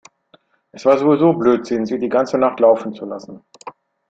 Es 0.71 0.83
war 0.83 0.97
sowieso 0.97 1.31
Blödsinn, 1.33 1.85
sie 1.85 1.99
die 1.99 2.09
ganze 2.09 2.39
Nacht 2.39 2.59
laufen 2.59 2.91
zu 2.91 3.05
lassen. 3.05 3.45